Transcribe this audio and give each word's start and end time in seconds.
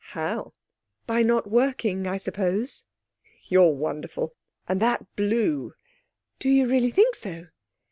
'How?' 0.03 0.55
'By 1.05 1.21
not 1.21 1.47
working, 1.51 2.07
I 2.07 2.17
suppose.' 2.17 2.85
'You're 3.43 3.69
wonderful. 3.75 4.33
And 4.67 4.81
that 4.81 5.15
blue....' 5.15 5.75
'Do 6.39 6.49
you 6.49 6.67
really 6.67 6.89
think 6.89 7.13
so?' 7.13 7.49